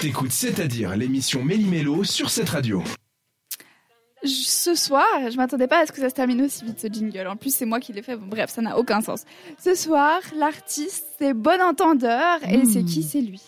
[0.00, 2.84] T'écoutes C'est-à-dire l'émission Méli-Mélo sur cette radio.
[4.22, 7.26] Ce soir, je m'attendais pas à ce que ça se termine aussi vite ce jingle.
[7.26, 8.14] En plus, c'est moi qui l'ai fait.
[8.14, 9.24] Bon, bref, ça n'a aucun sens.
[9.58, 12.38] Ce soir, l'artiste, c'est Bon Entendeur.
[12.48, 13.02] Et c'est qui?
[13.02, 13.42] C'est lui.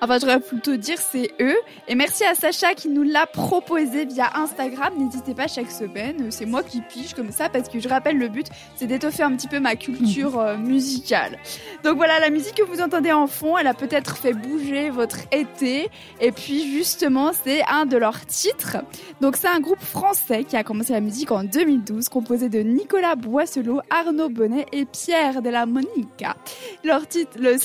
[0.00, 1.56] Enfin, j'aurais plutôt dire c'est eux.
[1.88, 4.92] Et merci à Sacha qui nous l'a proposé via Instagram.
[4.98, 6.30] N'hésitez pas chaque semaine.
[6.30, 8.46] C'est moi qui pige comme ça parce que je rappelle le but,
[8.76, 11.38] c'est d'étoffer un petit peu ma culture euh, musicale.
[11.84, 15.18] Donc voilà, la musique que vous entendez en fond, elle a peut-être fait bouger votre
[15.32, 15.88] été.
[16.20, 18.78] Et puis justement, c'est un de leurs titres.
[19.20, 23.16] Donc c'est un groupe français qui a commencé la musique en 2012, composé de Nicolas
[23.16, 26.36] Boisselot, Arnaud Bonnet et Pierre de la Monica.
[26.84, 27.02] Leur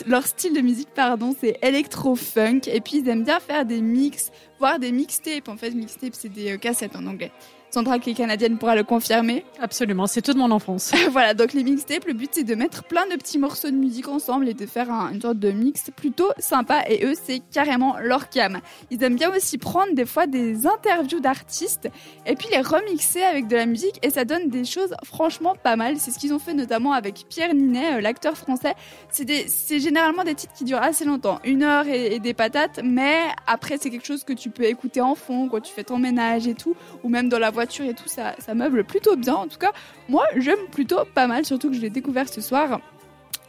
[0.05, 2.61] leur style de musique, pardon, c'est électro funk.
[2.67, 5.47] Et puis ils aiment bien faire des mix, voire des mixtapes.
[5.47, 7.31] En fait, mixtapes, c'est des euh, cassettes en anglais.
[7.73, 9.45] Sandra qui est canadienne pourra le confirmer.
[9.61, 10.91] Absolument, c'est toute mon enfance.
[11.11, 14.09] voilà, donc les mixtapes, le but c'est de mettre plein de petits morceaux de musique
[14.09, 18.27] ensemble et de faire une sorte de mix plutôt sympa et eux c'est carrément leur
[18.29, 18.59] cam.
[18.89, 21.87] Ils aiment bien aussi prendre des fois des interviews d'artistes
[22.25, 25.77] et puis les remixer avec de la musique et ça donne des choses franchement pas
[25.77, 25.95] mal.
[25.97, 28.75] C'est ce qu'ils ont fait notamment avec Pierre Ninet, euh, l'acteur français.
[29.11, 33.15] C'est généralement des titres qui durent assez longtemps, une heure et, et des patates, mais
[33.47, 36.47] après c'est quelque chose que tu peux écouter en fond quand tu fais ton ménage
[36.47, 39.35] et tout, ou même dans la voiture et tout, ça, ça meuble plutôt bien.
[39.35, 39.71] En tout cas,
[40.09, 42.79] moi, j'aime plutôt pas mal, surtout que je l'ai découvert ce soir.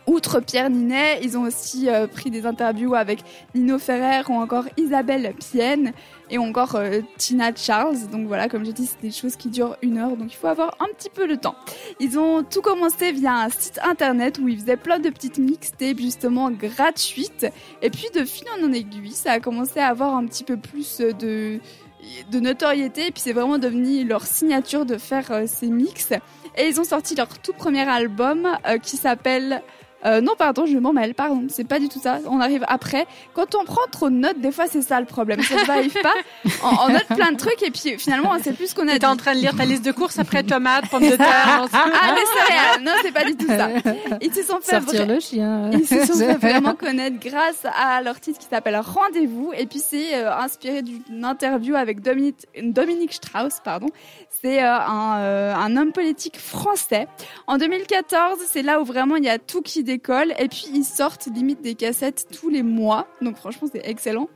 [0.07, 3.21] Outre Pierre Ninet, ils ont aussi euh, pris des interviews avec
[3.55, 5.93] Nino Ferrer ou encore Isabelle Pienne
[6.29, 8.09] et encore euh, Tina Charles.
[8.11, 10.49] Donc voilà, comme je dis, c'est des choses qui durent une heure, donc il faut
[10.49, 11.55] avoir un petit peu le temps.
[12.01, 15.99] Ils ont tout commencé via un site internet où ils faisaient plein de petites mixtapes
[15.99, 17.47] justement gratuites.
[17.81, 20.99] Et puis de fil en aiguille, ça a commencé à avoir un petit peu plus
[20.99, 21.61] de
[22.31, 23.09] de notoriété.
[23.09, 26.13] Et puis c'est vraiment devenu leur signature de faire euh, ces mix.
[26.57, 29.63] Et ils ont sorti leur tout premier album euh, qui s'appelle
[30.05, 32.19] euh, non, pardon, je m'en mêle, pardon, c'est pas du tout ça.
[32.29, 33.07] On arrive après.
[33.35, 35.41] Quand on prend trop de notes, des fois, c'est ça le problème.
[35.43, 36.15] Ça ne arrive pas.
[36.63, 39.07] On, note plein de trucs et puis finalement, on sait plus ce qu'on a T'es
[39.07, 41.67] en train de lire ta liste de courses après tomates, pommes de terre.
[41.73, 42.83] ah, des céréales.
[42.83, 43.69] Non, c'est pas du tout ça.
[44.21, 45.71] Ils se sont fait, Sortir le chien.
[45.73, 49.53] Ils se sont fait vraiment connaître grâce à leur titre qui s'appelle Rendez-vous.
[49.57, 53.89] Et puis, c'est euh, inspiré d'une interview avec Dominique, Dominique Strauss, pardon.
[54.31, 57.07] C'est euh, un, un homme politique français.
[57.47, 60.85] En 2014, c'est là où vraiment il y a tout qui école et puis ils
[60.85, 63.07] sortent limite des cassettes tous les mois.
[63.21, 64.29] Donc franchement, c'est excellent.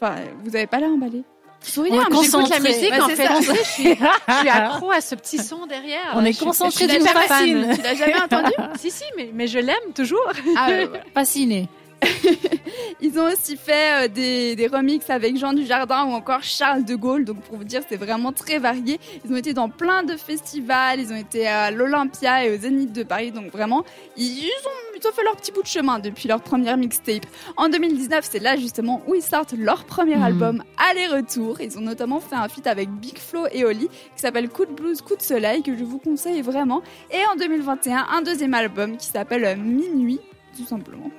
[0.00, 1.22] Enfin, vous avez pas l'air emballé.
[1.64, 5.38] Souriez, on j'écoute la musique, en fait, je suis, je suis accro à ce petit
[5.38, 6.12] son derrière.
[6.14, 7.74] On est concentré du fan.
[7.76, 10.32] Tu l'as jamais entendu Si, si, mais, mais je l'aime toujours.
[10.56, 10.70] Ah,
[11.14, 11.68] Fasciné.
[13.00, 16.94] Ils ont aussi fait euh, des, des remixes avec Jean Dujardin ou encore Charles de
[16.94, 17.24] Gaulle.
[17.24, 18.98] Donc pour vous dire, c'est vraiment très varié.
[19.24, 21.00] Ils ont été dans plein de festivals.
[21.00, 23.30] Ils ont été à l'Olympia et au Zénith de Paris.
[23.30, 23.84] Donc vraiment,
[24.16, 27.26] ils ont, ont fait leur petit bout de chemin depuis leur première mixtape.
[27.56, 30.22] En 2019, c'est là justement où ils sortent leur premier mhm.
[30.22, 31.60] album Aller-retour.
[31.60, 34.72] Ils ont notamment fait un feat avec Big Flo et Oli qui s'appelle Coup de
[34.72, 36.82] blues, coup de soleil que je vous conseille vraiment.
[37.10, 40.20] Et en 2021, un deuxième album qui s'appelle Minuit,
[40.56, 41.10] tout simplement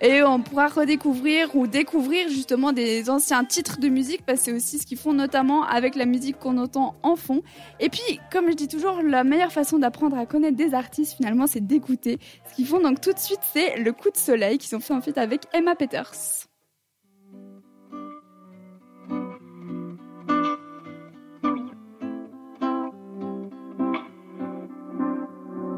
[0.00, 4.52] et on pourra redécouvrir ou découvrir justement des anciens titres de musique parce que c'est
[4.52, 7.42] aussi ce qu'ils font notamment avec la musique qu'on entend en fond.
[7.80, 11.46] Et puis, comme je dis toujours, la meilleure façon d'apprendre à connaître des artistes finalement,
[11.46, 12.18] c'est d'écouter.
[12.50, 14.94] Ce qu'ils font donc tout de suite, c'est le coup de soleil qu'ils ont fait
[14.94, 16.12] en fait avec Emma Peters.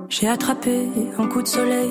[0.08, 1.90] J'ai attrapé un coup de soleil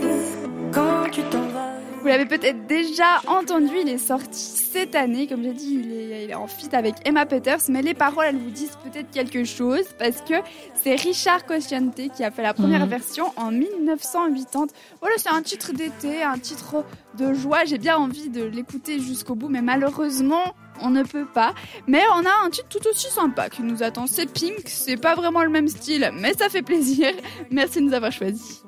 [2.11, 5.27] L'avez peut-être déjà entendu, il est sorti cette année.
[5.27, 8.49] Comme j'ai dit, il est, en fit avec Emma Peters, mais les paroles, elles vous
[8.49, 10.35] disent peut-être quelque chose parce que
[10.81, 12.89] c'est Richard Cosciante qui a fait la première mhm.
[12.89, 14.67] version en 1980.
[14.99, 16.83] Voilà, c'est un titre d'été, un titre
[17.17, 17.65] de joie.
[17.65, 21.53] J'ai bien envie de l'écouter jusqu'au bout, mais malheureusement, on ne peut pas.
[21.87, 24.07] Mais on a un titre tout aussi sympa qui nous attend.
[24.07, 27.11] C'est Pink, c'est pas vraiment le même style, mais ça fait plaisir.
[27.51, 28.63] Merci de nous avoir choisis.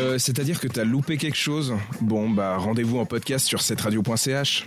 [0.00, 1.74] Euh, c'est-à-dire que t'as loupé quelque chose?
[2.00, 4.66] Bon, bah rendez-vous en podcast sur cette radio.ch.